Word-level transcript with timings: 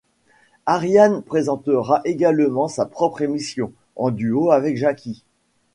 Ariane 0.65 1.21
présentera 1.21 2.01
également 2.05 2.67
sa 2.67 2.87
propre 2.87 3.21
émission, 3.21 3.71
en 3.95 4.09
duo 4.09 4.49
avec 4.49 4.75
Jacky. 4.75 5.23